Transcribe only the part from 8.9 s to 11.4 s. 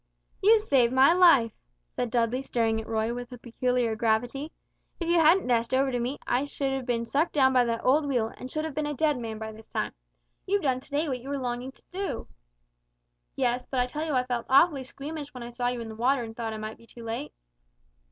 dead man by this time. You've done to day what you were